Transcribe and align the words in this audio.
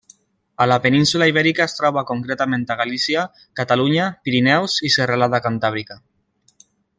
A 0.63 0.65
la 0.69 0.77
península 0.85 1.27
Ibèrica 1.31 1.63
es 1.67 1.75
troba 1.79 2.03
concretament 2.11 2.65
a 2.75 2.77
Galícia, 2.79 3.27
Catalunya, 3.61 4.07
Pirineus 4.29 4.79
i 4.89 4.93
Serralada 4.97 5.43
Cantàbrica. 5.49 6.01